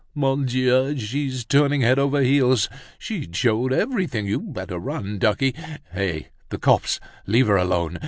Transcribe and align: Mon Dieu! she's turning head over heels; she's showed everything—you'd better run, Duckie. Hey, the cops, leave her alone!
Mon 0.15 0.45
Dieu! 0.47 0.97
she's 0.97 1.45
turning 1.45 1.81
head 1.81 1.99
over 1.99 2.21
heels; 2.21 2.67
she's 2.97 3.27
showed 3.33 3.71
everything—you'd 3.71 4.51
better 4.51 4.79
run, 4.79 5.19
Duckie. 5.19 5.53
Hey, 5.93 6.29
the 6.49 6.57
cops, 6.57 6.99
leave 7.27 7.45
her 7.45 7.55
alone! 7.57 7.99